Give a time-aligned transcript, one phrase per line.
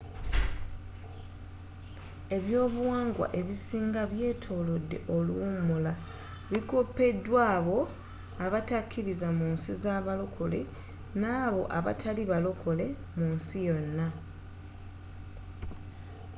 [2.35, 5.93] eby'obuwangwa ebisinga ebyetolodde oluwummula
[6.51, 7.79] bikopeddwa abo
[8.45, 10.59] abatakkiriza munsi za balokole
[11.21, 12.85] nabo abatali balokole
[13.17, 14.07] munsi yonna